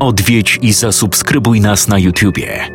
[0.00, 2.68] Odwiedź i zasubskrybuj nas na YouTubie.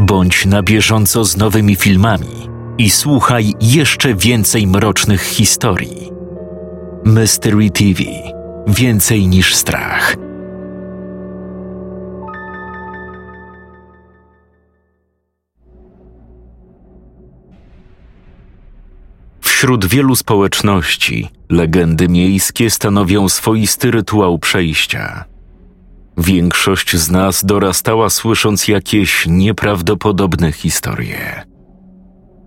[0.00, 2.48] Bądź na bieżąco z nowymi filmami
[2.78, 6.10] i słuchaj jeszcze więcej mrocznych historii.
[7.04, 8.02] Mystery TV
[8.66, 10.16] Więcej niż strach.
[19.40, 25.35] Wśród wielu społeczności legendy miejskie stanowią swoisty rytuał przejścia.
[26.18, 31.44] Większość z nas dorastała słysząc jakieś nieprawdopodobne historie.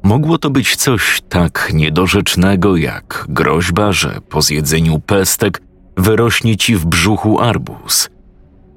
[0.04, 5.62] Mogło to być coś tak niedorzecznego jak groźba, że po zjedzeniu pestek
[5.98, 8.10] wyrośnie ci w brzuchu arbuz,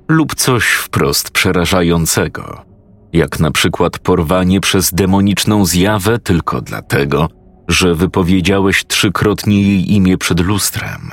[0.09, 2.65] lub coś wprost przerażającego,
[3.12, 7.29] jak na przykład porwanie przez demoniczną zjawę tylko dlatego,
[7.68, 11.10] że wypowiedziałeś trzykrotnie jej imię przed lustrem.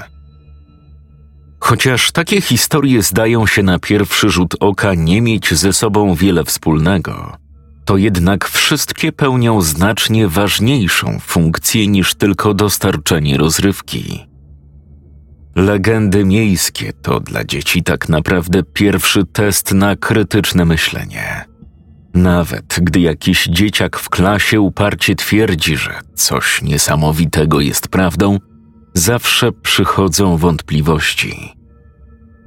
[1.60, 7.38] Chociaż takie historie zdają się na pierwszy rzut oka nie mieć ze sobą wiele wspólnego,
[7.86, 14.26] to jednak wszystkie pełnią znacznie ważniejszą funkcję niż tylko dostarczenie rozrywki.
[15.56, 21.46] Legendy miejskie to dla dzieci tak naprawdę pierwszy test na krytyczne myślenie.
[22.14, 28.40] Nawet gdy jakiś dzieciak w klasie uparcie twierdzi, że coś niesamowitego jest prawdą,
[29.00, 31.54] zawsze przychodzą wątpliwości.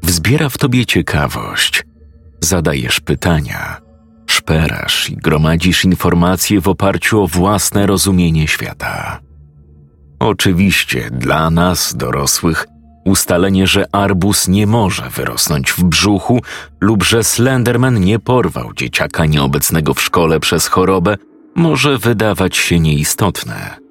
[0.02, 1.84] Wzbiera w tobie ciekawość,
[2.40, 3.80] zadajesz pytania,
[4.26, 9.20] szperasz i gromadzisz informacje w oparciu o własne rozumienie świata.
[10.18, 12.66] Oczywiście dla nas, dorosłych,
[13.04, 16.40] Ustalenie, że arbus nie może wyrosnąć w brzuchu
[16.80, 21.16] lub że Slenderman nie porwał dzieciaka nieobecnego w szkole przez chorobę,
[21.56, 23.81] może wydawać się nieistotne.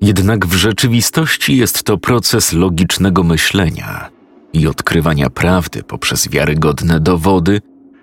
[0.00, 4.10] Jednak w rzeczywistości jest to proces logicznego myślenia
[4.52, 7.60] i odkrywania prawdy poprzez wiarygodne dowody,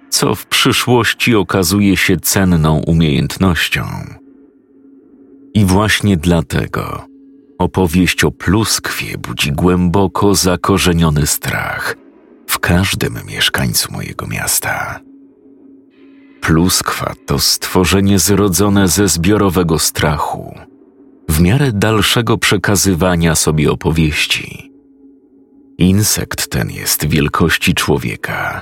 [0.09, 3.85] co w przyszłości okazuje się cenną umiejętnością.
[5.53, 7.13] I właśnie dlatego
[7.63, 11.95] Opowieść o pluskwie budzi głęboko zakorzeniony strach
[12.47, 14.99] w każdym mieszkańcu mojego miasta.
[16.41, 20.59] Pluskwa to stworzenie zrodzone ze zbiorowego strachu,
[21.29, 24.71] w miarę dalszego przekazywania sobie opowieści.
[25.77, 28.61] Insekt ten jest wielkości człowieka.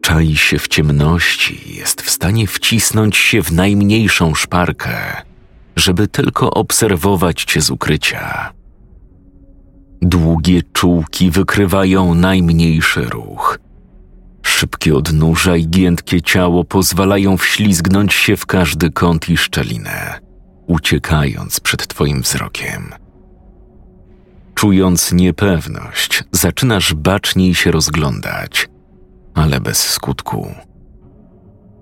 [0.00, 5.28] Czai się w ciemności, jest w stanie wcisnąć się w najmniejszą szparkę
[5.78, 8.52] żeby tylko obserwować cię z ukrycia.
[10.02, 13.58] Długie czułki wykrywają najmniejszy ruch.
[14.42, 20.20] Szybkie odnóża i giętkie ciało pozwalają wślizgnąć się w każdy kąt i szczelinę,
[20.68, 22.94] uciekając przed twoim wzrokiem.
[24.54, 28.68] Czując niepewność, zaczynasz baczniej się rozglądać,
[29.34, 30.54] ale bez skutku.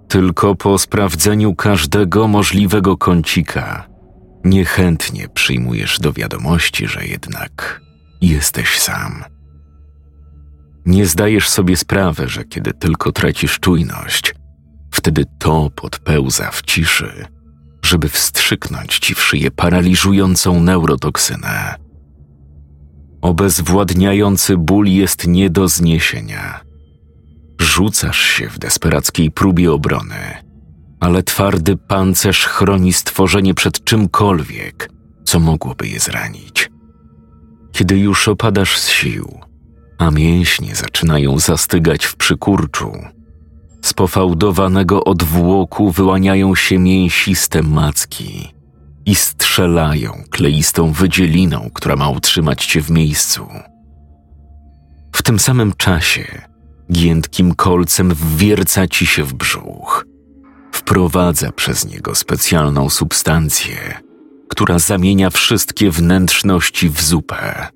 [0.08, 3.88] Tylko po sprawdzeniu każdego możliwego kącika
[4.44, 7.80] niechętnie przyjmujesz do wiadomości, że jednak
[8.20, 9.24] jesteś sam.
[10.86, 14.34] Nie zdajesz sobie sprawy, że kiedy tylko tracisz czujność,
[14.90, 17.26] wtedy to podpełza w ciszy,
[17.86, 21.74] żeby wstrzyknąć ci w szyję paraliżującą neurotoksynę.
[23.22, 26.66] Obezwładniający ból jest nie do zniesienia
[27.76, 30.44] Rzucasz się w desperackiej próbie obrony,
[31.00, 34.90] ale twardy pancerz chroni stworzenie przed czymkolwiek,
[35.24, 36.70] co mogłoby je zranić.
[37.72, 39.40] Kiedy już opadasz z sił,
[39.98, 42.92] a mięśnie zaczynają zastygać w przykurczu,
[43.96, 48.54] pofałdowanego odwłoku wyłaniają się mięsiste macki
[49.06, 53.48] i strzelają kleistą wydzieliną, która ma utrzymać cię w miejscu.
[55.12, 56.42] W tym samym czasie
[56.92, 60.06] giętkim kolcem wwierca ci się w brzuch.
[60.72, 64.00] Wprowadza przez niego specjalną substancję,
[64.48, 67.68] która zamienia wszystkie wnętrzności w zupę,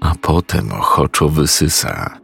[0.00, 2.19] a potem ochoczo wysysa.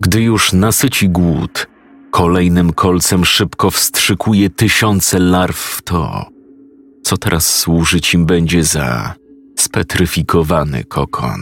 [0.00, 1.66] Gdy już nasyci głód,
[2.10, 6.26] kolejnym kolcem szybko wstrzykuje tysiące larw w to,
[7.02, 9.14] co teraz służyć im będzie za
[9.58, 11.40] spetryfikowany kokon.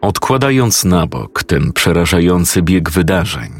[0.00, 3.52] Odkładając na bok ten przerażający bieg wydarzeń,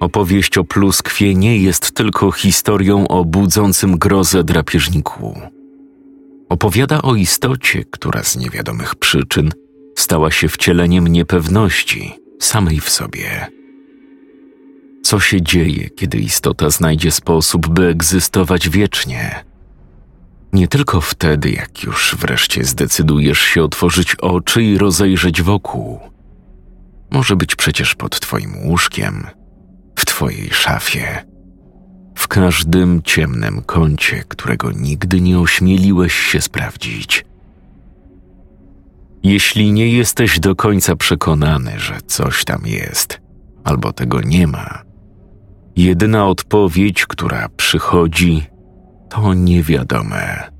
[0.00, 5.40] opowieść o pluskwie nie jest tylko historią o budzącym grozę drapieżniku.
[6.48, 9.52] Opowiada o istocie, która z niewiadomych przyczyn
[9.96, 13.46] stała się wcieleniem niepewności samej w sobie.
[15.02, 19.44] Co się dzieje, kiedy istota znajdzie sposób, by egzystować wiecznie?
[20.52, 26.00] Nie tylko wtedy, jak już wreszcie zdecydujesz się otworzyć oczy i rozejrzeć wokół,
[27.10, 29.26] Może być przecież pod twoim łóżkiem,
[29.96, 31.24] w twojej szafie,
[32.14, 37.24] w każdym ciemnym kącie, którego nigdy nie ośmieliłeś się sprawdzić.
[39.26, 43.20] Jeśli nie jesteś do końca przekonany, że coś tam jest,
[43.64, 44.82] albo tego nie ma,
[45.76, 48.46] jedyna odpowiedź, która przychodzi,
[49.10, 50.50] to niewiadome.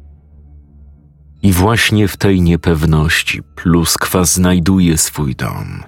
[1.42, 5.82] I właśnie w tej niepewności pluskwa znajduje swój dom.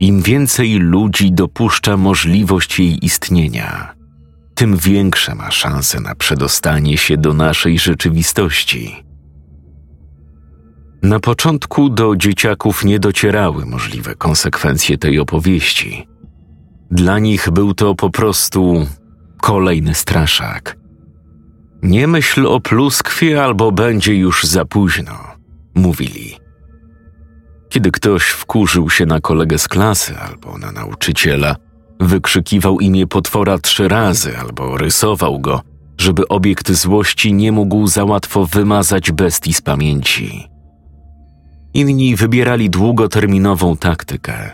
[0.00, 3.94] Im więcej ludzi dopuszcza możliwość jej istnienia,
[4.54, 9.04] tym większe ma szanse na przedostanie się do naszej rzeczywistości.
[11.04, 16.08] Na początku do dzieciaków nie docierały możliwe konsekwencje tej opowieści.
[16.90, 18.86] Dla nich był to po prostu
[19.40, 20.76] kolejny straszak.
[21.82, 25.12] Nie myśl o pluskwie, albo będzie już za późno,
[25.74, 26.36] mówili.
[27.68, 31.56] Kiedy ktoś wkurzył się na kolegę z klasy albo na nauczyciela,
[32.00, 35.62] wykrzykiwał imię potwora trzy razy albo rysował go,
[35.98, 40.53] żeby obiekt złości nie mógł za łatwo wymazać bestii z pamięci.
[41.74, 44.50] Inni wybierali długoterminową taktykę.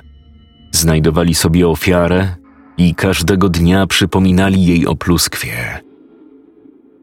[0.73, 2.37] Znajdowali sobie ofiarę
[2.77, 5.81] i każdego dnia przypominali jej o pluskwie.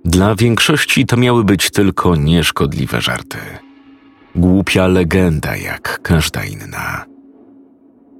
[0.05, 3.37] Dla większości to miały być tylko nieszkodliwe żarty.
[4.35, 7.05] Głupia legenda jak każda inna.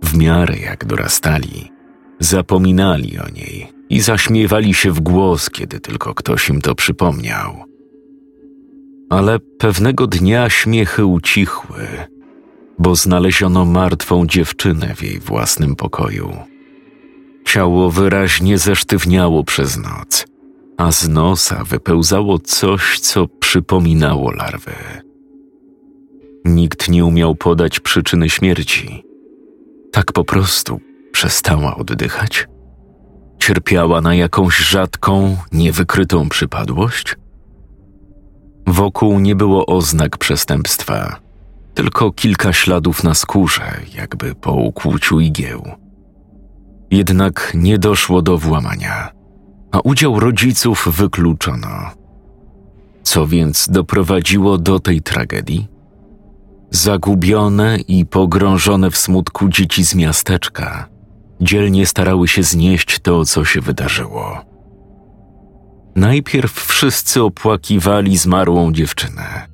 [0.04, 1.72] W miarę jak dorastali,
[2.20, 7.67] zapominali o niej i zaśmiewali się w głos, kiedy tylko ktoś im to przypomniał.
[9.10, 11.88] Ale pewnego dnia śmiechy ucichły,
[12.80, 16.38] bo znaleziono martwą dziewczynę w jej własnym pokoju.
[17.46, 20.26] Ciało wyraźnie zesztywniało przez noc,
[20.78, 24.74] a z nosa wypełzało coś, co przypominało larwy.
[26.46, 29.04] Nikt nie umiał podać przyczyny śmierci.
[29.92, 30.80] Tak po prostu
[31.12, 32.48] przestała oddychać?
[33.40, 37.16] Cierpiała na jakąś rzadką, niewykrytą przypadłość?
[38.68, 41.20] Wokół nie było oznak przestępstwa,
[41.74, 45.72] tylko kilka śladów na skórze, jakby po ukłuciu igieł.
[46.92, 49.12] Jednak nie doszło do włamania,
[49.72, 51.92] a udział rodziców wykluczono.
[53.04, 55.68] Co więc doprowadziło do tej tragedii?
[56.72, 60.98] Zagubione i pogrążone w smutku dzieci z miasteczka
[61.42, 64.47] dzielnie starały się znieść to, co się wydarzyło.
[65.98, 69.48] Najpierw wszyscy opłakiwali zmarłą dziewczynę,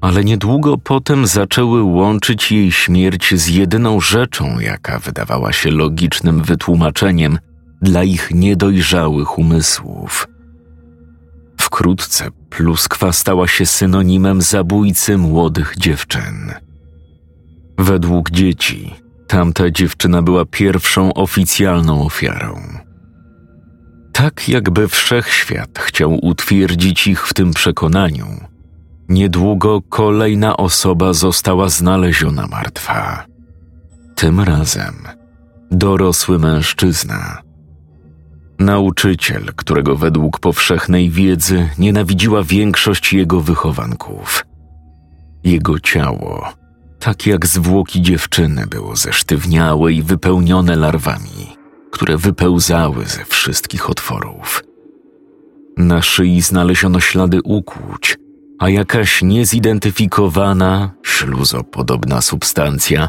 [0.00, 7.38] ale niedługo potem zaczęły łączyć jej śmierć z jedyną rzeczą, jaka wydawała się logicznym wytłumaczeniem
[7.82, 10.28] dla ich niedojrzałych umysłów.
[11.60, 16.52] Wkrótce pluskwa stała się synonimem zabójcy młodych dziewczyn.
[17.78, 18.94] Według dzieci,
[19.26, 22.87] tamta dziewczyna była pierwszą oficjalną ofiarą.
[24.18, 28.26] Tak jakby wszechświat chciał utwierdzić ich w tym przekonaniu,
[29.08, 33.24] niedługo kolejna osoba została znaleziona martwa.
[34.14, 34.94] Tym razem
[35.70, 37.42] dorosły mężczyzna.
[38.58, 44.46] Nauczyciel, którego według powszechnej wiedzy nienawidziła większość jego wychowanków.
[45.44, 46.52] Jego ciało,
[46.98, 51.57] tak jak zwłoki dziewczyny, było zesztywniałe i wypełnione larwami
[51.90, 54.64] które wypełzały ze wszystkich otworów.
[55.76, 58.18] Na szyi znaleziono ślady ukłuć,
[58.58, 63.08] a jakaś niezidentyfikowana, śluzopodobna substancja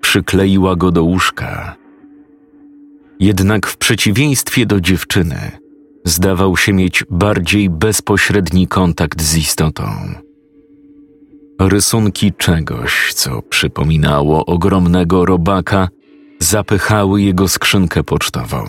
[0.00, 1.76] przykleiła go do łóżka.
[3.20, 5.50] Jednak w przeciwieństwie do dziewczyny,
[6.04, 9.84] zdawał się mieć bardziej bezpośredni kontakt z istotą.
[11.60, 15.88] Rysunki czegoś, co przypominało ogromnego robaka,
[16.44, 18.64] zapychały jego skrzynkę pocztową.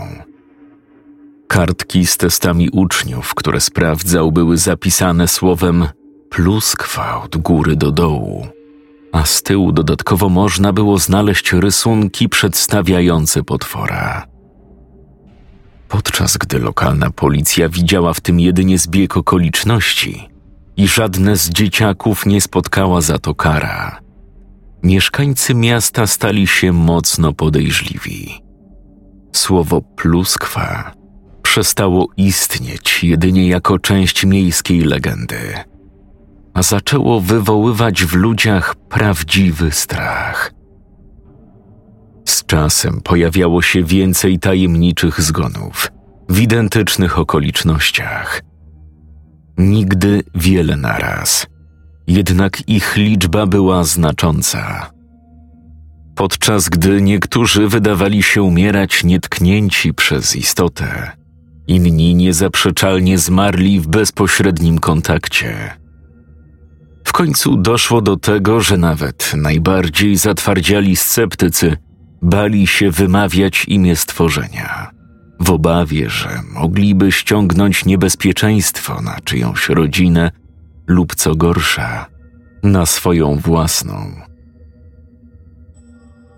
[1.47, 5.87] Kartki z testami uczniów, które sprawdzał, były zapisane słowem
[6.29, 8.47] pluskwa od góry do dołu,
[9.11, 14.27] a z tyłu dodatkowo można było znaleźć rysunki przedstawiające potwora.
[15.87, 20.29] Podczas gdy lokalna policja widziała w tym jedynie zbieg okoliczności
[20.77, 24.04] i żadne z dzieciaków nie spotkała za to kara,
[24.83, 28.41] mieszkańcy miasta stali się mocno podejrzliwi.
[29.33, 30.91] Słowo pluskwa
[31.41, 35.53] przestało istnieć jedynie jako część miejskiej legendy,
[36.53, 40.53] a zaczęło wywoływać w ludziach prawdziwy strach.
[42.25, 45.91] Z czasem pojawiało się więcej tajemniczych zgonów
[46.29, 48.41] w identycznych okolicznościach.
[49.57, 51.47] Nigdy wiele naraz.
[52.07, 54.91] Jednak ich liczba była znacząca.
[56.15, 61.11] Podczas gdy niektórzy wydawali się umierać nietknięci przez istotę,
[61.67, 65.73] inni niezaprzeczalnie zmarli w bezpośrednim kontakcie.
[67.03, 71.77] W końcu doszło do tego, że nawet najbardziej zatwardziali sceptycy
[72.21, 74.91] bali się wymawiać imię stworzenia,
[75.39, 80.31] w obawie, że mogliby ściągnąć niebezpieczeństwo na czyjąś rodzinę
[80.87, 82.05] lub co gorsza,
[82.63, 84.11] na swoją własną.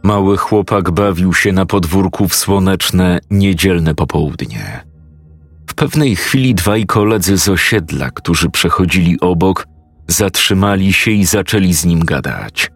[0.04, 4.84] Mały chłopak bawił się na podwórku w słoneczne, niedzielne popołudnie.
[5.68, 9.68] W pewnej chwili dwaj koledzy z osiedla, którzy przechodzili obok,
[10.08, 12.72] zatrzymali się i zaczęli z nim gadać.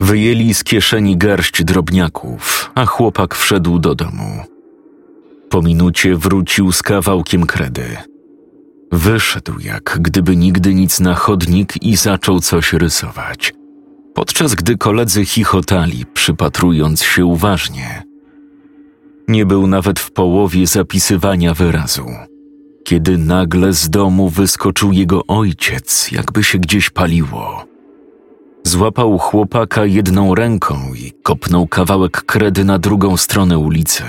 [0.00, 4.44] Wyjęli z kieszeni garść drobniaków, a chłopak wszedł do domu.
[5.50, 7.96] Po minucie wrócił z kawałkiem kredy.
[8.92, 13.54] Wyszedł jak gdyby nigdy nic na chodnik i zaczął coś rysować,
[14.14, 18.02] podczas gdy koledzy chichotali, przypatrując się uważnie.
[19.28, 22.06] Nie był nawet w połowie zapisywania wyrazu,
[22.84, 27.64] kiedy nagle z domu wyskoczył jego ojciec, jakby się gdzieś paliło.
[28.64, 34.04] Złapał chłopaka jedną ręką i kopnął kawałek kredy na drugą stronę ulicy.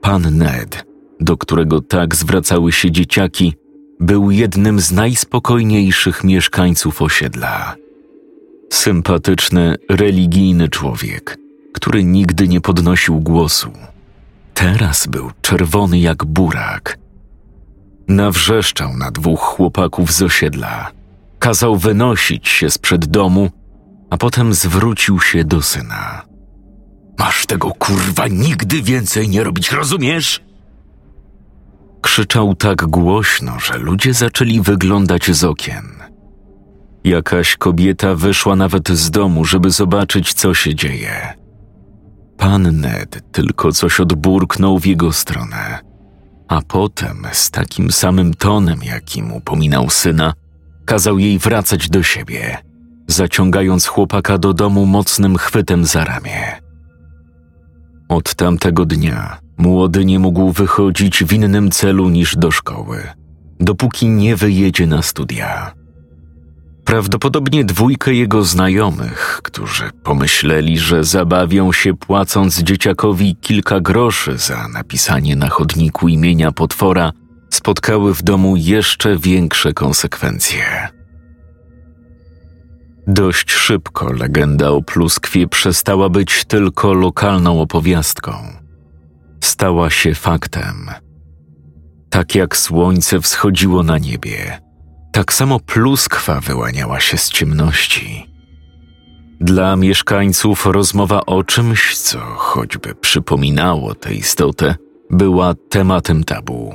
[0.00, 0.85] Pan Ned,
[1.20, 3.54] do którego tak zwracały się dzieciaki,
[4.00, 7.74] był jednym z najspokojniejszych mieszkańców osiedla.
[8.72, 11.38] Sympatyczny, religijny człowiek,
[11.72, 13.72] który nigdy nie podnosił głosu.
[14.54, 16.98] Teraz był czerwony jak burak.
[18.08, 20.90] Nawrzeszczał na dwóch chłopaków z osiedla.
[21.38, 23.50] Kazał wynosić się sprzed domu,
[24.10, 26.22] a potem zwrócił się do syna.
[27.18, 30.40] Masz tego kurwa nigdy więcej nie robić, rozumiesz?
[32.06, 35.84] Krzyczał tak głośno, że ludzie zaczęli wyglądać z okien.
[37.04, 41.34] Jakaś kobieta wyszła nawet z domu, żeby zobaczyć, co się dzieje.
[42.36, 45.78] Pan Ned tylko coś odburknął w jego stronę,
[46.48, 50.32] a potem z takim samym tonem, jakim upominał syna,
[50.84, 52.58] kazał jej wracać do siebie,
[53.08, 56.60] zaciągając chłopaka do domu mocnym chwytem za ramię.
[58.08, 63.02] Od tamtego dnia młody nie mógł wychodzić w innym celu niż do szkoły,
[63.60, 65.72] dopóki nie wyjedzie na studia.
[66.84, 75.36] Prawdopodobnie dwójkę jego znajomych, którzy pomyśleli, że zabawią się płacąc dzieciakowi kilka groszy za napisanie
[75.36, 77.12] na chodniku imienia potwora,
[77.50, 80.88] spotkały w domu jeszcze większe konsekwencje.
[83.06, 88.32] Dość szybko legenda o pluskwie przestała być tylko lokalną opowiastką.
[89.46, 90.90] Stała się faktem.
[92.10, 94.60] Tak jak słońce wschodziło na niebie,
[95.12, 98.26] tak samo pluskwa wyłaniała się z ciemności.
[99.40, 104.74] Dla mieszkańców rozmowa o czymś, co choćby przypominało tę istotę,
[105.10, 106.74] była tematem tabu.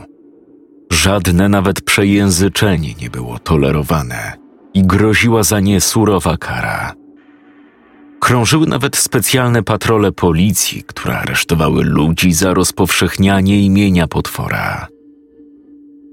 [0.91, 4.37] Żadne nawet przejęzyczenie nie było tolerowane
[4.73, 6.93] i groziła za nie surowa kara.
[8.21, 14.87] Krążyły nawet specjalne patrole policji, które aresztowały ludzi za rozpowszechnianie imienia potwora.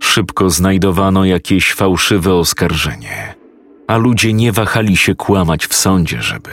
[0.02, 3.34] Szybko znajdowano jakieś fałszywe oskarżenie,
[3.86, 6.50] a ludzie nie wahali się kłamać w sądzie, żeby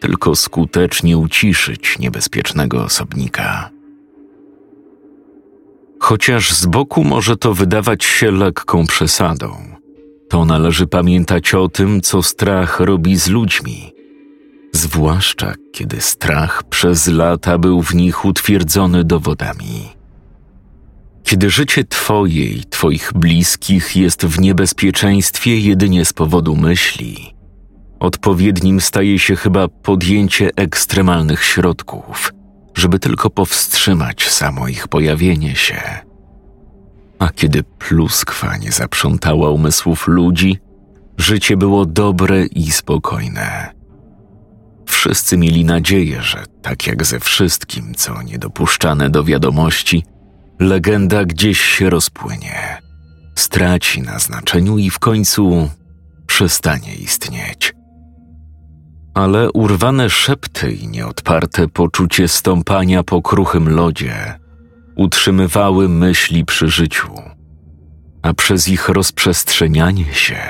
[0.00, 3.70] tylko skutecznie uciszyć niebezpiecznego osobnika.
[6.00, 9.56] Chociaż z boku może to wydawać się lekką przesadą,
[10.28, 13.99] to należy pamiętać o tym, co strach robi z ludźmi,
[14.72, 19.88] zwłaszcza kiedy strach przez lata był w nich utwierdzony dowodami.
[21.24, 27.34] Kiedy życie Twoje i Twoich bliskich jest w niebezpieczeństwie jedynie z powodu myśli,
[28.00, 32.32] odpowiednim staje się chyba podjęcie ekstremalnych środków,
[32.74, 35.80] żeby tylko powstrzymać samo ich pojawienie się.
[37.18, 40.58] A kiedy pluskwa nie zaprzątała umysłów ludzi,
[41.18, 43.79] życie było dobre i spokojne.
[44.90, 50.04] Wszyscy mieli nadzieję, że tak jak ze wszystkim, co niedopuszczane do wiadomości,
[50.58, 52.78] legenda gdzieś się rozpłynie,
[53.34, 55.70] straci na znaczeniu i w końcu
[56.26, 57.72] przestanie istnieć.
[59.14, 64.38] Ale urwane szepty i nieodparte poczucie stąpania po kruchym lodzie
[64.96, 67.12] utrzymywały myśli przy życiu,
[68.22, 70.40] a przez ich rozprzestrzenianie się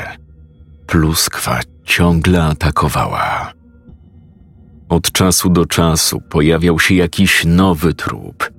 [0.87, 3.60] pluskwa ciągle atakowała.
[4.91, 8.51] Od czasu do czasu pojawiał się jakiś nowy trup.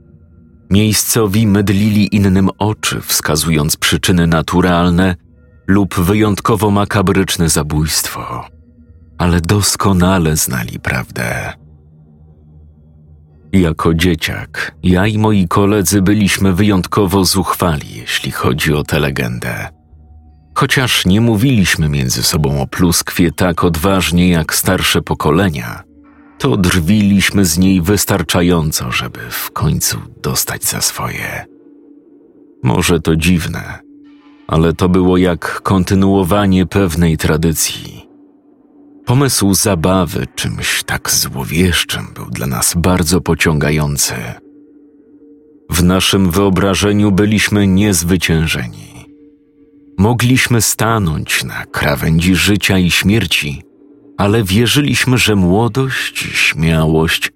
[0.69, 5.15] Miejscowi mydlili innym oczy, wskazując przyczyny naturalne
[5.67, 8.45] lub wyjątkowo makabryczne zabójstwo.
[9.17, 11.53] ale doskonale znali prawdę.
[13.53, 19.69] Jako dzieciak, ja i moi koledzy byliśmy wyjątkowo zuchwali, jeśli chodzi o tę legendę.
[20.55, 25.83] Chociaż nie mówiliśmy między sobą o pluskwie tak odważnie jak starsze pokolenia,
[26.41, 31.45] to drwiliśmy z niej wystarczająco, żeby w końcu dostać za swoje.
[32.63, 33.79] Może to dziwne,
[34.47, 38.07] ale to było jak kontynuowanie pewnej tradycji.
[39.05, 44.13] Pomysł zabawy czymś tak złowieszczym był dla nas bardzo pociągający.
[45.69, 49.05] W naszym wyobrażeniu byliśmy niezwyciężeni.
[49.97, 53.63] Mogliśmy stanąć na krawędzi życia i śmierci,
[54.21, 57.31] ale wierzyliśmy, że młodość śmiałość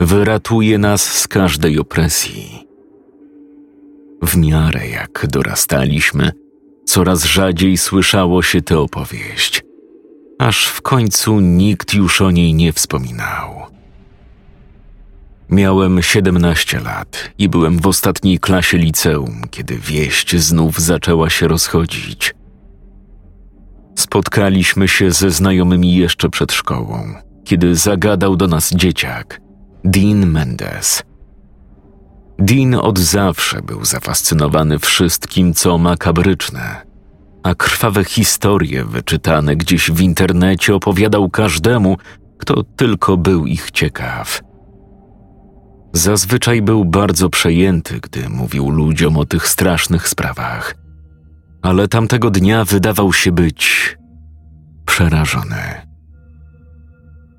[0.00, 2.66] wyratuje nas z każdej opresji.
[4.22, 6.32] W miarę jak dorastaliśmy,
[6.84, 9.62] coraz rzadziej słyszało się tę opowieść,
[10.38, 13.66] aż w końcu nikt już o niej nie wspominał.
[15.50, 22.37] Miałem 17 lat i byłem w ostatniej klasie liceum, kiedy wieść znów zaczęła się rozchodzić.
[23.98, 27.14] Spotkaliśmy się ze znajomymi jeszcze przed szkołą,
[27.44, 29.40] kiedy zagadał do nas dzieciak,
[29.84, 31.02] Dean Mendes.
[32.38, 36.86] Dean od zawsze był zafascynowany wszystkim, co makabryczne,
[37.42, 41.96] a krwawe historie wyczytane gdzieś w internecie opowiadał każdemu,
[42.38, 44.40] kto tylko był ich ciekaw.
[45.92, 50.74] Zazwyczaj był bardzo przejęty, gdy mówił ludziom o tych strasznych sprawach,
[51.62, 53.96] ale tamtego dnia wydawał się być
[54.86, 55.62] przerażony.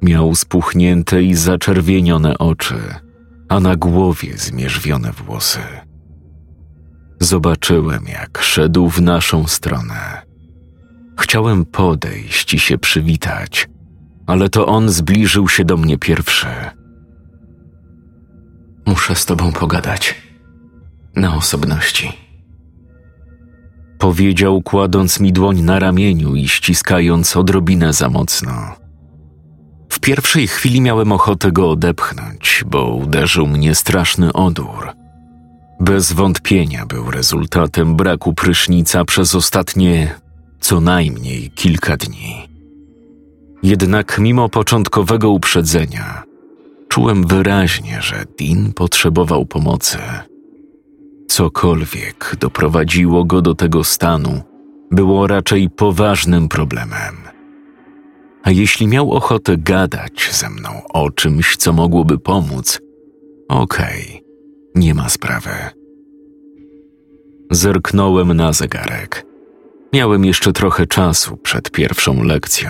[0.02, 2.80] Miał spuchnięte i zaczerwienione oczy,
[3.50, 5.60] a na głowie zmierzwione włosy.
[7.20, 10.22] Zobaczyłem, jak szedł w naszą stronę.
[11.20, 13.70] Chciałem podejść i się przywitać,
[14.28, 16.48] ale to on zbliżył się do mnie pierwszy.
[18.86, 20.16] Muszę z tobą pogadać.
[21.16, 22.29] Na osobności.
[24.00, 28.52] Powiedział, kładąc mi dłoń na ramieniu i ściskając odrobinę za mocno.
[29.90, 34.92] W pierwszej chwili miałem ochotę go odepchnąć, bo uderzył mnie straszny odór.
[35.80, 40.16] Bez wątpienia był rezultatem braku prysznica przez ostatnie
[40.60, 42.50] co najmniej kilka dni.
[43.64, 46.24] Jednak mimo początkowego uprzedzenia,
[46.90, 49.98] czułem wyraźnie, że Dean potrzebował pomocy.
[51.30, 54.42] Cokolwiek doprowadziło go do tego stanu,
[54.92, 57.16] było raczej poważnym problemem.
[58.44, 62.82] A jeśli miał ochotę gadać ze mną o czymś, co mogłoby pomóc,
[63.50, 64.22] okej, okay,
[64.76, 65.50] nie ma sprawy.
[67.52, 69.26] Zerknąłem na zegarek.
[69.94, 72.70] Miałem jeszcze trochę czasu przed pierwszą lekcją.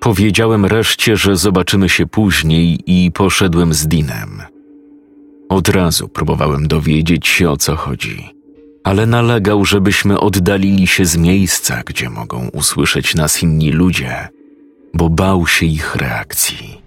[0.00, 4.42] Powiedziałem reszcie, że zobaczymy się później i poszedłem z Dinem.
[5.48, 8.30] Od razu próbowałem dowiedzieć się o co chodzi,
[8.84, 14.28] ale nalegał, żebyśmy oddalili się z miejsca, gdzie mogą usłyszeć nas inni ludzie,
[14.94, 16.82] bo bał się ich reakcji.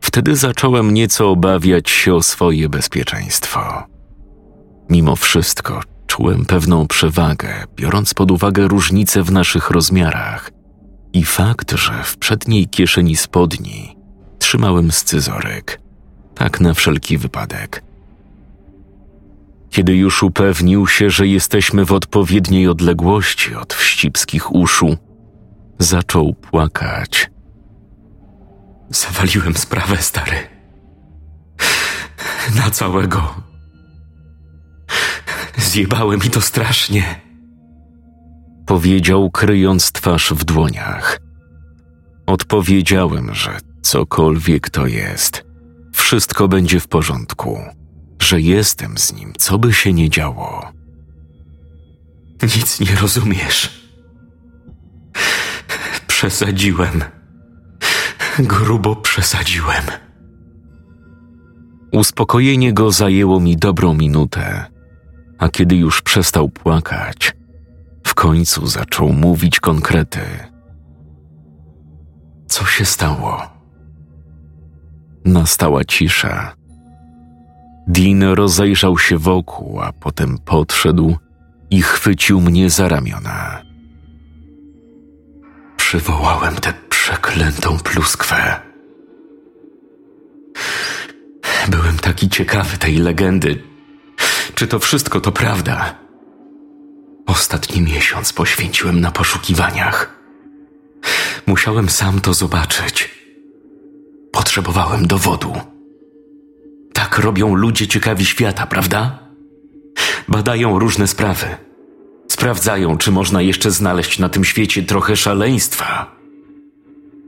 [0.00, 3.84] Wtedy zacząłem nieco obawiać się o swoje bezpieczeństwo.
[4.90, 10.50] Mimo wszystko czułem pewną przewagę, biorąc pod uwagę różnice w naszych rozmiarach
[11.12, 13.96] i fakt, że w przedniej kieszeni spodni
[14.38, 15.80] trzymałem scyzoryk,
[16.38, 17.82] tak na wszelki wypadek.
[19.70, 24.96] Kiedy już upewnił się, że jesteśmy w odpowiedniej odległości od wścibskich uszu,
[25.78, 27.30] zaczął płakać.
[28.90, 30.36] Zawaliłem sprawę, stary.
[32.56, 33.34] Na całego.
[35.56, 37.20] Zjebały mi to strasznie.
[38.66, 41.20] Powiedział, kryjąc twarz w dłoniach.
[42.26, 45.47] Odpowiedziałem, że cokolwiek to jest,
[46.08, 47.58] wszystko będzie w porządku,
[48.22, 50.72] że jestem z nim, co by się nie działo.
[52.42, 53.90] Nic nie rozumiesz.
[56.06, 57.04] Przesadziłem.
[58.38, 59.84] Grubo przesadziłem.
[61.92, 64.64] Uspokojenie go zajęło mi dobrą minutę,
[65.38, 67.36] a kiedy już przestał płakać,
[68.06, 70.20] w końcu zaczął mówić konkrety.
[72.46, 73.57] Co się stało?
[75.28, 76.54] Nastała cisza.
[77.86, 81.16] Dean rozejrzał się wokół, a potem podszedł
[81.70, 83.62] i chwycił mnie za ramiona.
[85.76, 88.60] Przywołałem tę przeklętą pluskwę.
[91.68, 93.62] Byłem taki ciekawy tej legendy.
[94.54, 95.94] Czy to wszystko to prawda?
[97.26, 100.18] Ostatni miesiąc poświęciłem na poszukiwaniach.
[101.46, 103.17] Musiałem sam to zobaczyć.
[104.38, 105.52] Potrzebowałem dowodu.
[106.92, 109.18] Tak robią ludzie ciekawi świata, prawda?
[110.28, 111.46] Badają różne sprawy.
[112.28, 116.16] Sprawdzają, czy można jeszcze znaleźć na tym świecie trochę szaleństwa.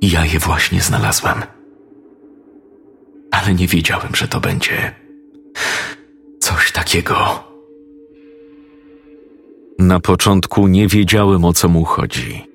[0.00, 1.42] I ja je właśnie znalazłem.
[3.30, 4.94] Ale nie wiedziałem, że to będzie
[6.40, 7.44] coś takiego.
[9.78, 12.49] Na początku nie wiedziałem o co mu chodzi,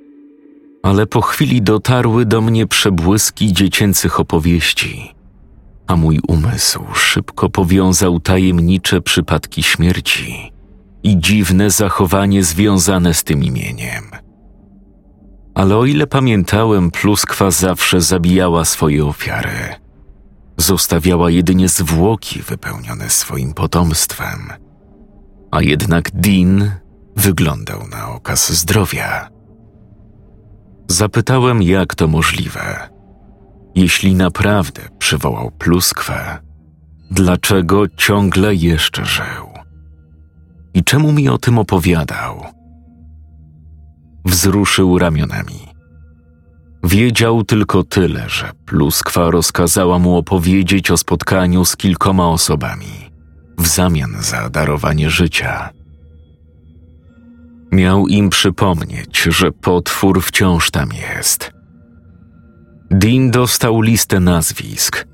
[0.86, 5.16] ale po chwili dotarły do mnie przebłyski dziecięcych opowieści,
[5.88, 10.52] a mój umysł szybko powiązał tajemnicze przypadki śmierci
[11.04, 14.04] i dziwne zachowanie związane z tym imieniem.
[15.56, 19.76] Ale o ile pamiętałem, pluskwa zawsze zabijała swoje ofiary.
[20.58, 24.54] Zostawiała jedynie zwłoki wypełnione swoim potomstwem.
[25.52, 26.72] A jednak Dean
[27.16, 29.35] wyglądał na okaz zdrowia.
[30.88, 32.90] Zapytałem, jak to możliwe.
[33.76, 36.38] Jeśli naprawdę przywołał pluskwę,
[37.12, 39.50] dlaczego ciągle jeszcze żył?
[40.74, 42.44] I czemu mi o tym opowiadał?
[44.26, 45.60] Wzruszył ramionami.
[46.84, 53.16] Wiedział tylko tyle, że pluskwa rozkazała mu opowiedzieć o spotkaniu z kilkoma osobami
[53.58, 55.70] w zamian za darowanie życia.
[57.76, 61.52] Miał im przypomnieć, że potwór wciąż tam jest.
[62.92, 65.08] Dean dostał listę nazwisk.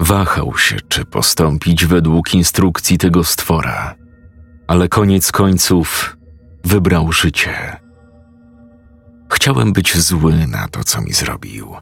[0.00, 3.94] Wahał się, czy postąpić według instrukcji tego stwora,
[4.68, 6.16] ale koniec końców
[6.64, 7.76] wybrał życie.
[9.32, 11.74] Chciałem być zły na to, co mi zrobił.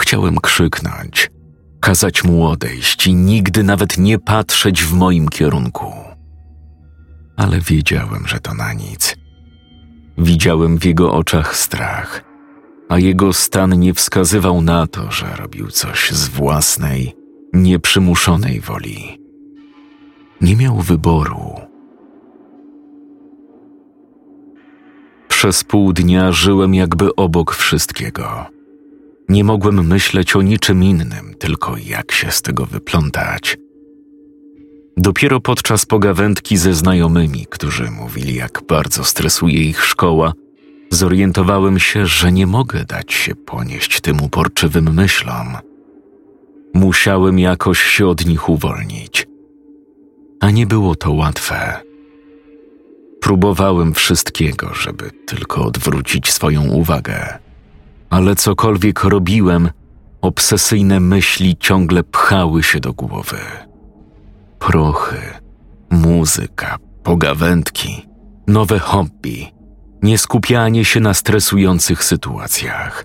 [0.00, 1.30] Chciałem krzyknąć,
[1.80, 5.92] kazać mu odejść i nigdy nawet nie patrzeć w moim kierunku.
[7.36, 9.17] Ale wiedziałem, że to na nic.
[10.18, 12.24] Widziałem w jego oczach strach,
[12.88, 17.14] a jego stan nie wskazywał na to, że robił coś z własnej,
[17.52, 19.18] nieprzymuszonej woli.
[20.40, 21.54] Nie miał wyboru.
[25.28, 28.46] Przez pół dnia żyłem jakby obok wszystkiego.
[29.28, 33.58] Nie mogłem myśleć o niczym innym, tylko jak się z tego wyplątać.
[35.00, 40.32] Dopiero podczas pogawędki ze znajomymi, którzy mówili, jak bardzo stresuje ich szkoła,
[40.90, 45.56] zorientowałem się, że nie mogę dać się ponieść tym uporczywym myślom.
[46.74, 49.26] Musiałem jakoś się od nich uwolnić.
[50.40, 51.80] A nie było to łatwe.
[53.20, 57.38] Próbowałem wszystkiego, żeby tylko odwrócić swoją uwagę,
[58.10, 59.70] ale cokolwiek robiłem,
[60.20, 63.67] obsesyjne myśli ciągle pchały się do głowy
[64.68, 65.20] prochy,
[65.90, 68.08] muzyka, pogawędki,
[68.46, 69.46] nowe hobby,
[70.02, 73.04] nieskupianie się na stresujących sytuacjach.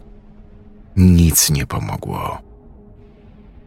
[0.97, 2.37] Nic nie pomogło.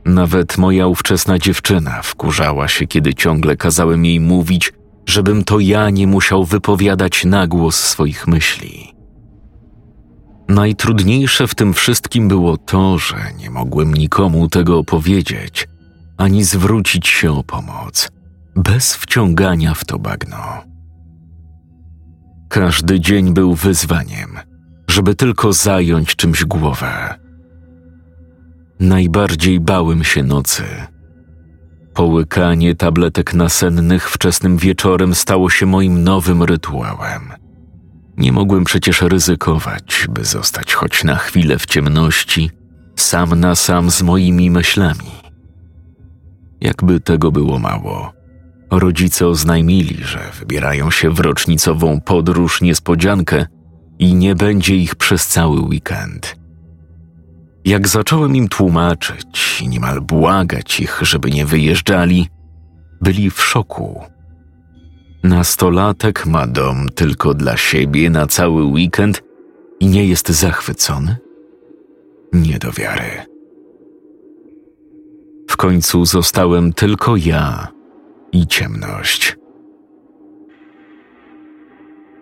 [0.05, 4.73] Nawet moja ówczesna dziewczyna wkurzała się, kiedy ciągle kazałem jej mówić,
[5.07, 8.95] żebym to ja nie musiał wypowiadać na głos swoich myśli.
[10.49, 15.69] Najtrudniejsze w tym wszystkim było to, że nie mogłem nikomu tego opowiedzieć,
[16.17, 18.11] ani zwrócić się o pomoc,
[18.57, 20.39] bez wciągania w to bagno.
[22.49, 24.39] Każdy dzień był wyzwaniem,
[24.89, 27.15] żeby tylko zająć czymś głowę.
[28.81, 30.63] Najbardziej bałem się nocy.
[31.95, 37.33] Połykanie tabletek nasennych wczesnym wieczorem stało się moim nowym rytuałem.
[38.17, 42.51] Nie mogłem przecież ryzykować, by zostać choć na chwilę w ciemności,
[42.97, 45.26] sam na sam z moimi myślami.
[46.67, 48.13] Jakby tego było mało.
[48.71, 53.47] Rodzice oznajmili, że wybierają się w rocznicową podróż niespodziankę
[53.99, 56.37] i nie będzie ich przez cały weekend.
[57.65, 62.29] Jak zacząłem im tłumaczyć niemal błagać ich, żeby nie wyjeżdżali,
[63.01, 64.03] byli w szoku.
[65.23, 69.23] Nastolatek ma dom tylko dla siebie na cały weekend
[69.81, 71.17] i nie jest zachwycony?
[72.33, 73.36] Nie do wiary.
[75.49, 77.69] W końcu zostałem tylko ja
[78.33, 79.37] i ciemność.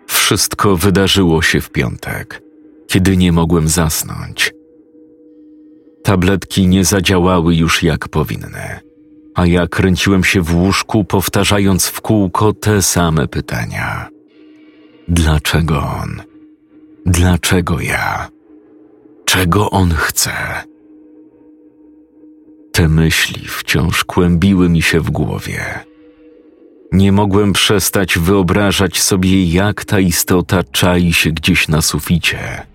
[0.07, 2.41] Wszystko wydarzyło się w piątek,
[2.87, 4.53] kiedy nie mogłem zasnąć.
[6.03, 8.79] Tabletki nie zadziałały już jak powinny,
[9.35, 14.09] a ja kręciłem się w łóżku, powtarzając w kółko te same pytania.
[15.07, 16.21] Dlaczego on?
[17.05, 18.29] Dlaczego ja?
[19.25, 20.31] Czego on chce?
[22.75, 25.79] Te myśli wciąż kłębiły mi się w głowie.
[26.91, 32.65] Nie mogłem przestać wyobrażać sobie, jak ta istota czai się gdzieś na suficie,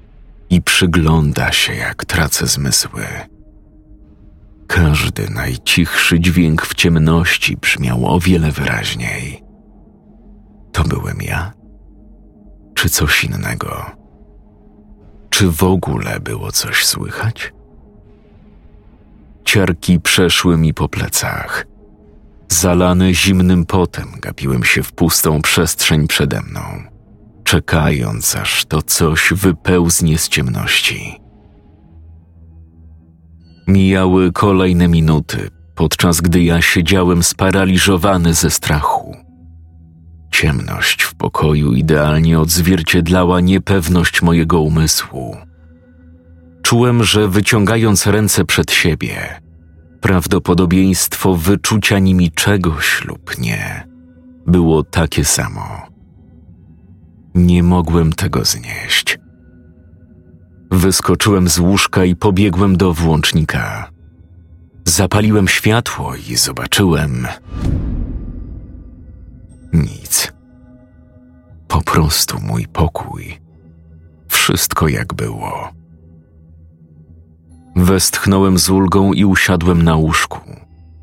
[0.51, 3.07] i przygląda się, jak tracę zmysły.
[4.67, 9.43] Każdy najcichszy dźwięk w ciemności brzmiał o wiele wyraźniej.
[10.73, 11.53] To byłem ja?
[12.75, 13.91] Czy coś innego?
[15.31, 17.53] Czy w ogóle było coś słychać?
[19.51, 21.67] Ciarki przeszły mi po plecach.
[22.49, 26.61] Zalany zimnym potem gapiłem się w pustą przestrzeń przede mną,
[27.45, 31.21] czekając aż to coś wypełznie z ciemności.
[33.67, 39.17] Mijały kolejne minuty, podczas gdy ja siedziałem sparaliżowany ze strachu.
[40.33, 45.50] Ciemność w pokoju idealnie odzwierciedlała niepewność mojego umysłu.
[46.71, 49.41] Czułem, że wyciągając ręce przed siebie,
[50.01, 53.89] prawdopodobieństwo wyczucia nimi czegoś lub nie
[54.47, 55.87] było takie samo.
[57.35, 59.19] Nie mogłem tego znieść.
[60.71, 63.91] Wyskoczyłem z łóżka i pobiegłem do włącznika.
[64.85, 67.27] Zapaliłem światło i zobaczyłem.
[69.73, 70.33] Nic.
[71.69, 73.41] Po prostu mój pokój.
[74.29, 75.80] Wszystko jak było.
[77.77, 80.41] Westchnąłem z ulgą i usiadłem na łóżku,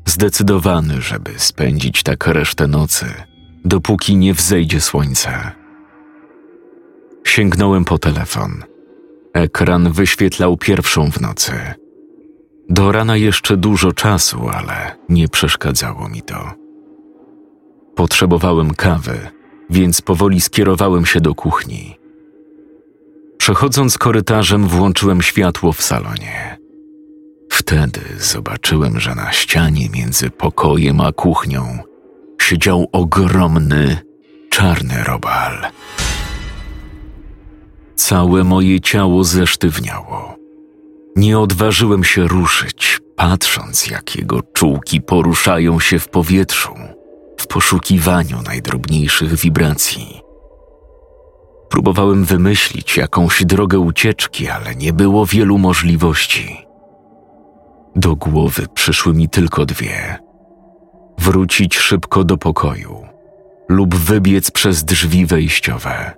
[0.06, 3.06] zdecydowany, żeby spędzić tak resztę nocy,
[3.64, 5.52] dopóki nie wzejdzie słońce.
[7.24, 8.64] Sięgnąłem po telefon.
[9.34, 11.52] Ekran wyświetlał pierwszą w nocy.
[12.68, 16.52] Do rana jeszcze dużo czasu, ale nie przeszkadzało mi to.
[17.94, 19.18] Potrzebowałem kawy,
[19.70, 21.97] więc powoli skierowałem się do kuchni.
[23.48, 26.58] Przechodząc korytarzem, włączyłem światło w salonie.
[27.50, 31.78] Wtedy zobaczyłem, że na ścianie między pokojem a kuchnią
[32.40, 33.96] siedział ogromny,
[34.50, 35.66] czarny robal.
[37.96, 40.36] Całe moje ciało zesztywniało.
[41.16, 46.74] Nie odważyłem się ruszyć, patrząc, jak jego czułki poruszają się w powietrzu
[47.36, 50.17] w poszukiwaniu najdrobniejszych wibracji.
[51.68, 56.66] Próbowałem wymyślić jakąś drogę ucieczki, ale nie było wielu możliwości.
[57.96, 60.18] Do głowy przyszły mi tylko dwie:
[61.18, 63.06] wrócić szybko do pokoju
[63.68, 66.12] lub wybiec przez drzwi wejściowe.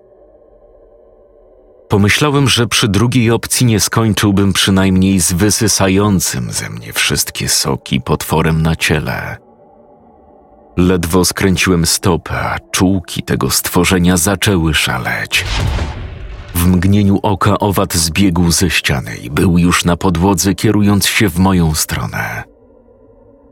[1.89, 8.63] Pomyślałem, że przy drugiej opcji nie skończyłbym przynajmniej z wysysającym ze mnie wszystkie soki potworem
[8.63, 9.50] na ciele.
[10.81, 15.45] Ledwo skręciłem stopę, a czułki tego stworzenia zaczęły szaleć.
[16.55, 21.39] W mgnieniu oka owad zbiegł ze ściany i był już na podłodze, kierując się w
[21.39, 22.43] moją stronę.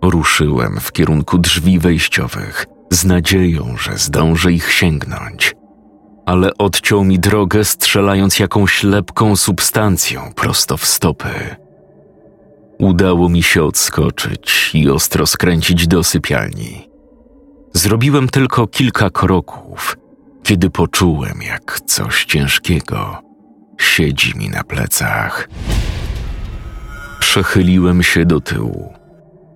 [0.03, 5.55] Ruszyłem w kierunku drzwi wejściowych, z nadzieją, że zdążę ich sięgnąć.
[6.27, 11.57] Ale odciął mi drogę, strzelając jakąś lepką substancją prosto w stopy.
[12.79, 16.88] Udało mi się odskoczyć i ostro skręcić do sypialni.
[17.73, 19.97] Zrobiłem tylko kilka kroków,
[20.43, 23.23] kiedy poczułem, jak coś ciężkiego
[23.81, 25.49] siedzi mi na plecach.
[27.21, 28.93] Przechyliłem się do tyłu,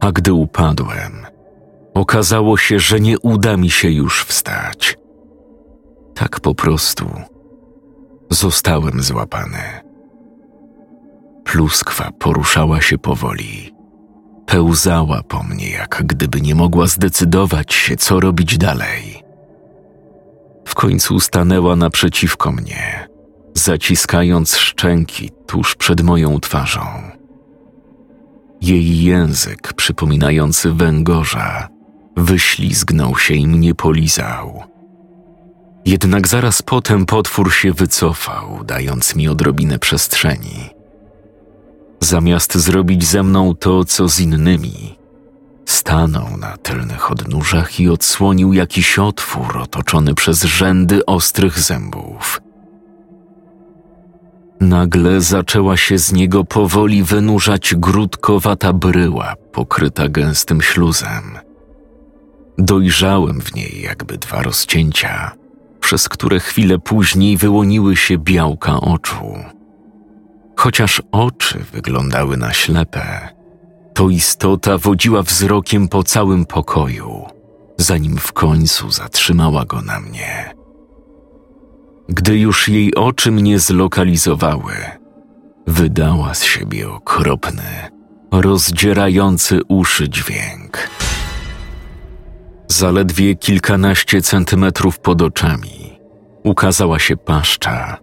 [0.00, 1.26] a gdy upadłem,
[1.94, 4.98] okazało się, że nie uda mi się już wstać.
[6.14, 7.10] Tak po prostu
[8.30, 9.80] zostałem złapany.
[11.44, 13.74] Pluskwa poruszała się powoli
[14.52, 19.22] pełzała po mnie, jak gdyby nie mogła zdecydować się, co robić dalej.
[20.64, 23.08] W końcu stanęła naprzeciwko mnie,
[23.54, 26.80] zaciskając szczęki tuż przed moją twarzą.
[28.60, 31.68] Jej język, przypominający węgorza,
[32.16, 34.62] wyślizgnął się i mnie polizał.
[35.84, 40.81] Jednak zaraz potem potwór się wycofał, dając mi odrobinę przestrzeni.
[42.02, 44.98] Zamiast zrobić ze mną to, co z innymi,
[45.64, 52.40] stanął na tylnych odnóżach i odsłonił jakiś otwór otoczony przez rzędy ostrych zębów.
[54.60, 61.38] Nagle zaczęła się z niego powoli wynurzać grudkowata bryła pokryta gęstym śluzem.
[62.58, 65.32] Dojrzałem w niej jakby dwa rozcięcia,
[65.80, 69.34] przez które chwilę później wyłoniły się białka oczu.
[70.62, 73.28] Chociaż oczy wyglądały na ślepe,
[73.94, 77.26] to istota wodziła wzrokiem po całym pokoju,
[77.78, 80.54] zanim w końcu zatrzymała go na mnie.
[82.08, 84.72] Gdy już jej oczy mnie zlokalizowały,
[85.66, 87.90] wydała z siebie okropny,
[88.32, 90.88] rozdzierający uszy dźwięk.
[92.68, 95.98] Zaledwie kilkanaście centymetrów pod oczami
[96.44, 98.01] ukazała się paszcza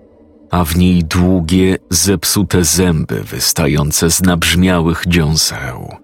[0.51, 5.95] a w niej długie, zepsute zęby wystające z nabrzmiałych dziąseł.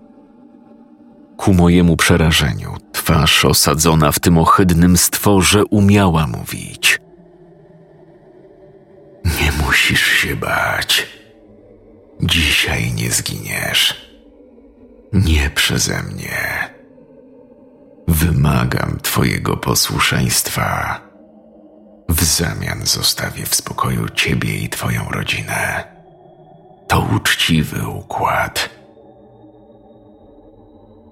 [1.37, 6.99] Ku mojemu przerażeniu, twarz osadzona w tym ohydnym stworze umiała mówić.
[9.25, 11.07] Nie musisz się bać.
[12.21, 14.11] Dzisiaj nie zginiesz.
[15.13, 16.69] Nie przeze mnie.
[18.07, 21.04] Wymagam Twojego posłuszeństwa.
[22.25, 25.83] Zamian zostawię w spokoju Ciebie i Twoją rodzinę.
[26.87, 28.69] To uczciwy układ.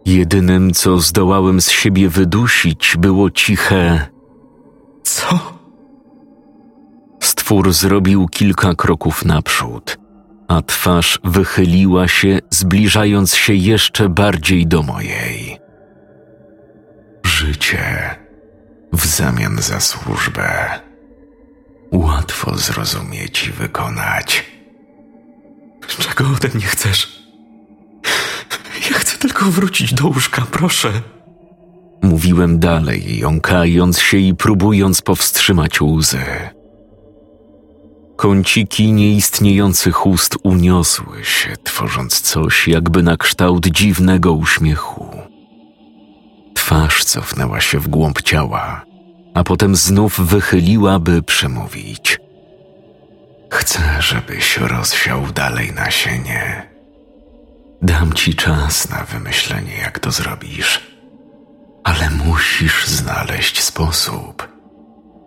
[0.06, 4.08] Jedynym, co zdołałem z siebie wydusić, było ciche.
[5.04, 5.60] Co?
[7.19, 9.97] Stwór zrobił kilka kroków naprzód,
[10.47, 15.58] a twarz wychyliła się, zbliżając się jeszcze bardziej do mojej.
[17.23, 18.15] Życie
[18.93, 20.80] w zamian za służbę.
[21.93, 24.45] Łatwo zrozumieć i wykonać.
[25.88, 27.23] Czego ode mnie chcesz?
[28.91, 30.91] Ja chcę tylko wrócić do łóżka, proszę.
[32.01, 36.25] Mówiłem dalej, jąkając się i próbując powstrzymać łzy.
[38.15, 45.10] Kąciki nieistniejących ust uniosły się, tworząc coś jakby na kształt dziwnego uśmiechu.
[46.53, 48.86] Twarz cofnęła się w głąb ciała,
[49.34, 52.19] a potem znów wychyliła, by przemówić.
[53.52, 56.69] Chcę, żebyś rozsiał dalej nasienie.
[57.82, 60.84] Dam ci czas na wymyślenie, jak to zrobisz,
[61.84, 64.48] ale musisz znaleźć sposób,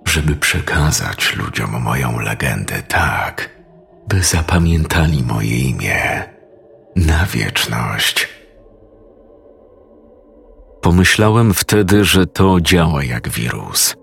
[0.05, 3.51] żeby przekazać ludziom moją legendę tak,
[4.09, 6.25] by zapamiętali moje imię
[6.97, 8.36] na wieczność.
[10.87, 13.96] Pomyślałem wtedy, że to działa jak wirus.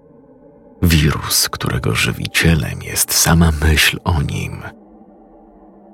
[0.81, 4.63] Wirus, którego żywicielem jest sama myśl o nim.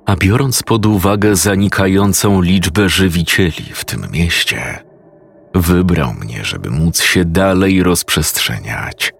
[0.06, 4.84] A biorąc pod uwagę zanikającą liczbę żywicieli w tym mieście,
[5.54, 9.12] wybrał mnie, żeby móc się dalej rozprzestrzeniać.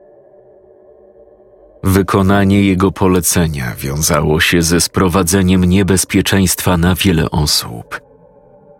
[1.84, 8.00] Wykonanie jego polecenia wiązało się ze sprowadzeniem niebezpieczeństwa na wiele osób,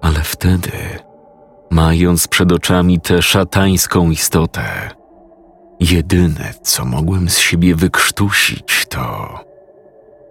[0.01, 0.71] ale wtedy
[1.71, 4.91] mając przed oczami tę szatańską istotę.
[5.81, 9.39] Jedyne, co mogłem z siebie wykrztusić, to.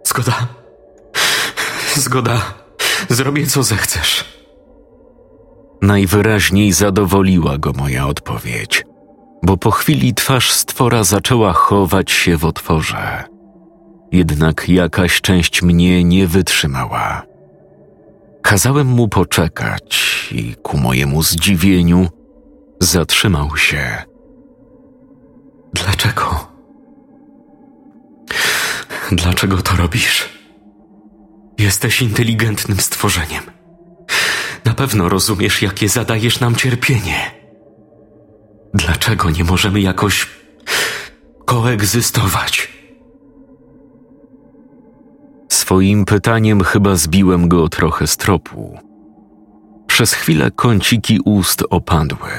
[0.04, 0.48] Zgoda.
[1.96, 2.42] Zgoda.
[3.10, 4.26] Zrobię co zechcesz.
[5.82, 8.86] Najwyraźniej zadowoliła go moja odpowiedź,
[9.44, 13.24] bo po chwili twarz stwora zaczęła chować się w otworze.
[14.12, 17.24] Jednak jakaś część mnie nie wytrzymała.
[18.42, 22.08] Kazałem mu poczekać i ku mojemu zdziwieniu
[22.80, 24.04] zatrzymał się.
[25.74, 26.48] Dlaczego?
[29.12, 30.30] Dlaczego to robisz?
[31.58, 33.44] Jesteś inteligentnym stworzeniem.
[34.66, 37.32] Na pewno rozumiesz, jakie zadajesz nam cierpienie.
[38.74, 40.28] Dlaczego nie możemy jakoś
[41.46, 42.74] koegzystować?
[45.52, 48.89] Swoim pytaniem chyba zbiłem go trochę z tropu.
[50.00, 52.30] Przez chwilę kąciki ust opadły,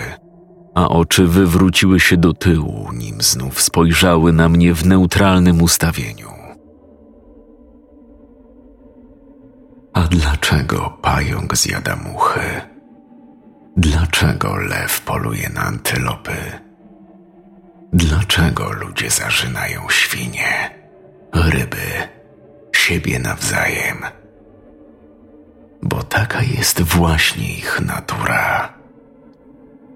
[0.75, 6.29] a oczy wywróciły się do tyłu, nim znów spojrzały na mnie w neutralnym ustawieniu.
[9.93, 12.41] A dlaczego pająk zjada muchy?
[13.77, 16.37] Dlaczego lew poluje na antylopy?
[17.93, 20.71] Dlaczego ludzie zażynają świnie,
[21.35, 22.09] ryby,
[22.73, 24.20] siebie nawzajem?
[25.83, 28.73] Bo taka jest właśnie ich natura.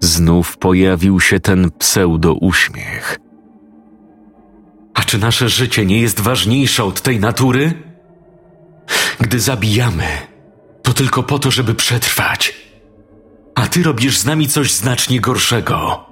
[0.01, 3.18] Znów pojawił się ten pseudo-uśmiech.
[4.94, 7.73] A czy nasze życie nie jest ważniejsze od tej natury?
[9.20, 10.07] Gdy zabijamy,
[10.83, 12.55] to tylko po to, żeby przetrwać.
[13.55, 16.05] A ty robisz z nami coś znacznie gorszego.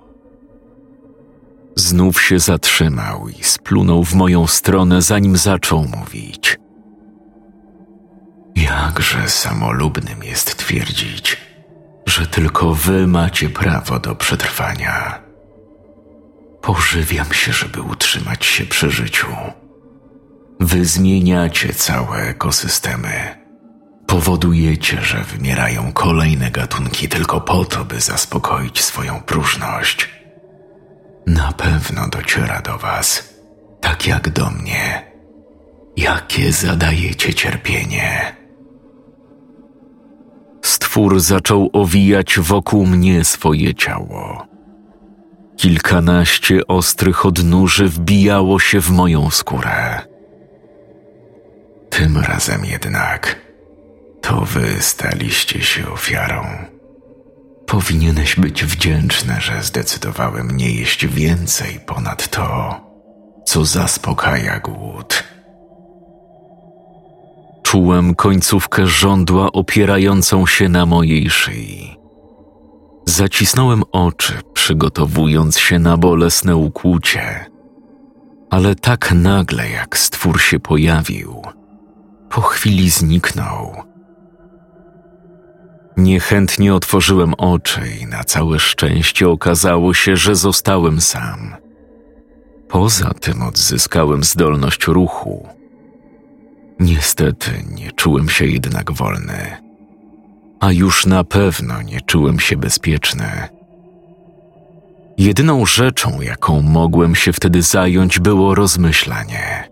[1.76, 6.51] Znów się zatrzymał i splunął w moją stronę, zanim zaczął mówić.
[8.93, 11.36] Jakże samolubnym jest twierdzić,
[12.07, 15.22] że tylko wy macie prawo do przetrwania.
[16.62, 19.26] Pożywiam się, żeby utrzymać się przy życiu.
[20.61, 23.38] Wy zmieniacie całe ekosystemy.
[24.07, 30.09] Powodujecie, że wymierają kolejne gatunki tylko po to, by zaspokoić swoją próżność.
[31.26, 33.34] Na pewno dociera do Was,
[33.80, 35.12] tak jak do mnie,
[35.97, 38.41] jakie zadajecie cierpienie.
[40.62, 44.46] Stwór zaczął owijać wokół mnie swoje ciało.
[45.56, 50.00] Kilkanaście ostrych odnóży wbijało się w moją skórę.
[51.90, 53.40] Tym razem jednak
[54.20, 56.42] to wy staliście się ofiarą.
[57.66, 62.80] Powinieneś być wdzięczny, że zdecydowałem nie jeść więcej ponad to,
[63.44, 65.24] co zaspokaja głód.
[67.73, 71.97] Czułem końcówkę żądła opierającą się na mojej szyi.
[73.07, 77.47] Zacisnąłem oczy, przygotowując się na bolesne ukłucie,
[78.51, 81.43] ale tak nagle jak stwór się pojawił,
[82.31, 83.83] po chwili zniknął.
[85.97, 91.55] Niechętnie otworzyłem oczy i na całe szczęście okazało się, że zostałem sam.
[92.68, 95.61] Poza tym odzyskałem zdolność ruchu.
[96.83, 99.57] Niestety nie czułem się jednak wolny,
[100.61, 103.49] a już na pewno nie czułem się bezpieczny.
[105.18, 109.68] Jedyną rzeczą, jaką mogłem się wtedy zająć, było rozmyślanie.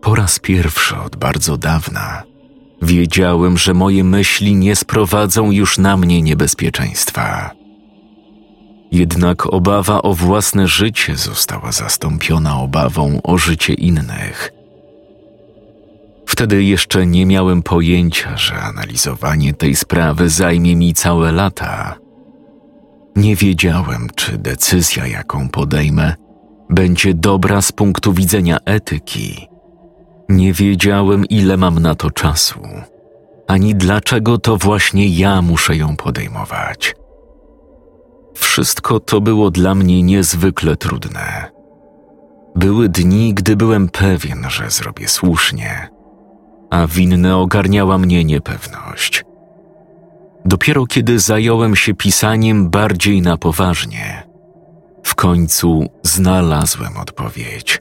[0.00, 2.22] Po raz pierwszy od bardzo dawna
[2.82, 7.50] wiedziałem, że moje myśli nie sprowadzą już na mnie niebezpieczeństwa.
[8.92, 14.55] Jednak obawa o własne życie została zastąpiona obawą o życie innych.
[16.26, 21.94] Wtedy jeszcze nie miałem pojęcia, że analizowanie tej sprawy zajmie mi całe lata.
[23.16, 26.14] Nie wiedziałem, czy decyzja, jaką podejmę,
[26.70, 29.48] będzie dobra z punktu widzenia etyki.
[30.28, 32.60] Nie wiedziałem, ile mam na to czasu,
[33.48, 36.96] ani dlaczego to właśnie ja muszę ją podejmować.
[38.34, 41.50] Wszystko to było dla mnie niezwykle trudne.
[42.56, 45.95] Były dni, gdy byłem pewien, że zrobię słusznie,
[46.70, 49.24] a winne ogarniała mnie niepewność.
[50.44, 54.22] Dopiero kiedy zająłem się pisaniem bardziej na poważnie,
[55.02, 57.80] w końcu znalazłem odpowiedź.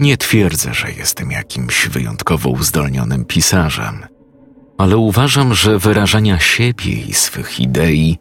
[0.00, 4.06] Nie twierdzę, że jestem jakimś wyjątkowo uzdolnionym pisarzem,
[4.78, 8.18] ale uważam, że wyrażania siebie i swych idei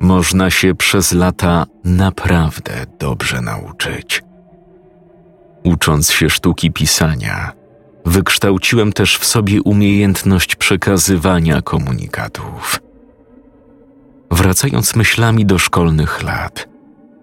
[0.00, 4.22] można się przez lata naprawdę dobrze nauczyć.
[5.64, 7.52] Ucząc się sztuki pisania,
[8.06, 12.80] wykształciłem też w sobie umiejętność przekazywania komunikatów.
[14.30, 16.68] Wracając myślami do szkolnych lat,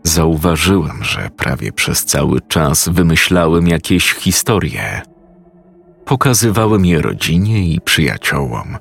[0.03, 5.01] zauważyłem, że prawie przez cały czas wymyślałem jakieś historie.
[6.05, 8.77] Pokazywałem je rodzinie i przyjaciołom,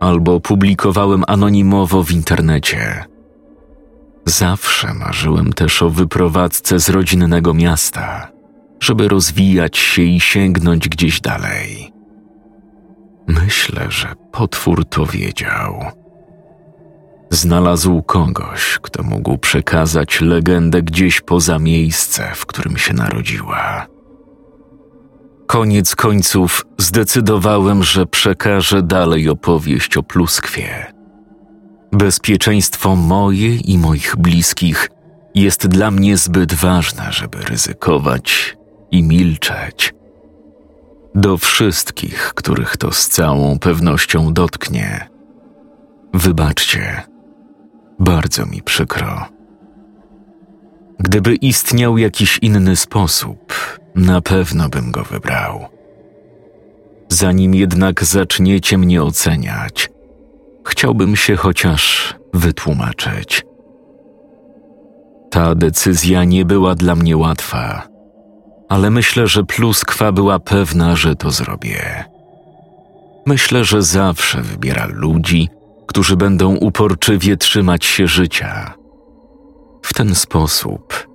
[0.00, 3.04] albo publikowałem anonimowo w internecie.
[4.26, 8.32] Zawsze marzyłem też o wyprowadzce z rodzinnego miasta,
[8.82, 11.92] żeby rozwijać się i sięgnąć gdzieś dalej.
[13.26, 15.84] Myślę, że potwór to wiedział.
[17.30, 23.86] Znalazł kogoś, kto mógł przekazać legendę gdzieś poza miejsce, w którym się narodziła.
[25.46, 30.92] Koniec końców zdecydowałem, że przekażę dalej opowieść o pluskwie.
[31.92, 34.88] Bezpieczeństwo moje i moich bliskich
[35.34, 38.56] jest dla mnie zbyt ważne, żeby ryzykować
[38.92, 39.94] i milczeć.
[41.14, 45.08] Do wszystkich, których to z całą pewnością dotknie.
[46.14, 47.02] Wybaczcie,
[47.98, 49.26] bardzo mi przykro.
[50.98, 53.54] Gdyby istniał jakiś inny sposób,
[53.94, 55.66] na pewno bym go wybrał.
[57.08, 59.90] Zanim jednak zaczniecie mnie oceniać,
[60.66, 63.44] chciałbym się chociaż wytłumaczyć.
[65.30, 67.91] Ta decyzja nie była dla mnie łatwa,
[68.72, 72.04] ale myślę, że pluskwa była pewna, że to zrobię.
[73.26, 75.48] Myślę, że zawsze wybiera ludzi,
[75.86, 78.74] którzy będą uporczywie trzymać się życia.
[79.82, 81.08] W ten sposób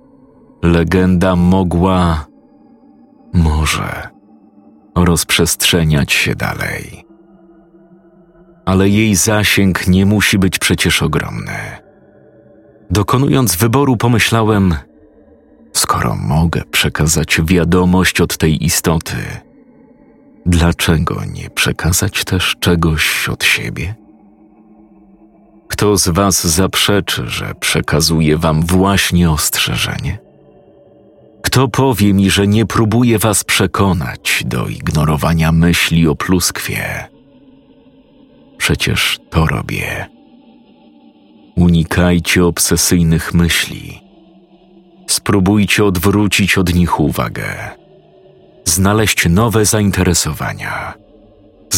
[0.62, 2.26] legenda mogła,
[3.32, 4.08] może,
[4.94, 7.04] rozprzestrzeniać się dalej.
[8.64, 11.58] Ale jej zasięg nie musi być przecież ogromny.
[12.90, 14.74] Dokonując wyboru, pomyślałem,
[15.78, 19.16] skoro mogę przekazać wiadomość od tej istoty,
[20.46, 23.94] dlaczego nie przekazać też czegoś od siebie?
[25.68, 30.18] Kto z Was zaprzeczy, że przekazuje Wam właśnie ostrzeżenie?
[31.42, 37.08] Kto powie mi, że nie próbuje Was przekonać do ignorowania myśli o pluskwie?
[38.56, 40.06] Przecież to robię.
[41.56, 44.07] Unikajcie obsesyjnych myśli.
[45.08, 47.44] Spróbujcie odwrócić od nich uwagę.
[48.64, 50.94] Znaleźć nowe zainteresowania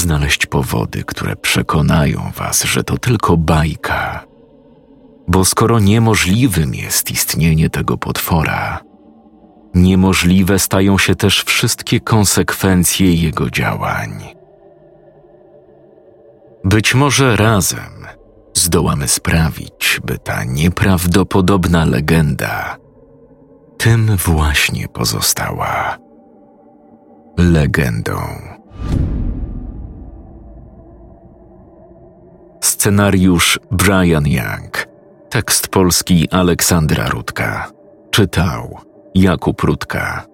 [0.00, 4.24] znaleźć powody, które przekonają was, że to tylko bajka.
[5.28, 8.80] Bo skoro niemożliwym jest istnienie tego potwora,
[9.74, 14.10] niemożliwe stają się też wszystkie konsekwencje jego działań.
[16.64, 18.06] Być może razem
[18.54, 22.76] zdołamy sprawić, by ta nieprawdopodobna legenda
[23.80, 25.96] tym właśnie pozostała
[27.38, 28.18] legendą.
[32.60, 34.86] Scenariusz Brian Young,
[35.30, 37.70] tekst polski Aleksandra Rudka,
[38.10, 38.78] czytał
[39.14, 40.29] Jakub Rudka.